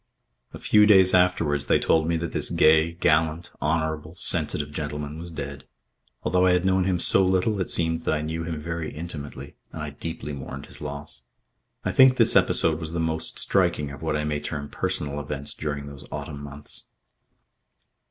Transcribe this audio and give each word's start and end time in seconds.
A 0.51 0.57
few 0.57 0.87
days 0.87 1.13
afterwards 1.13 1.67
they 1.67 1.77
told 1.77 2.07
me 2.07 2.17
that 2.17 2.31
this 2.31 2.49
gay, 2.49 2.93
gallant, 2.93 3.51
honourable, 3.61 4.15
sensitive 4.15 4.71
gentleman 4.71 5.19
was 5.19 5.29
dead. 5.29 5.67
Although 6.23 6.47
I 6.47 6.53
had 6.53 6.65
known 6.65 6.85
him 6.85 6.97
so 6.97 7.23
little, 7.23 7.61
it 7.61 7.69
seemed 7.69 7.99
that 8.01 8.13
I 8.15 8.23
knew 8.23 8.43
him 8.43 8.59
very 8.59 8.91
intimately, 8.91 9.57
and 9.71 9.83
I 9.83 9.91
deeply 9.91 10.33
mourned 10.33 10.65
his 10.65 10.81
loss. 10.81 11.21
I 11.85 11.91
think 11.91 12.17
this 12.17 12.35
episode 12.35 12.79
was 12.79 12.93
the 12.93 12.99
most 12.99 13.37
striking 13.37 13.91
of 13.91 14.01
what 14.01 14.15
I 14.17 14.23
may 14.23 14.39
term 14.39 14.69
personal 14.69 15.19
events 15.19 15.53
during 15.53 15.85
those 15.85 16.07
autumn 16.11 16.41
months. 16.41 16.87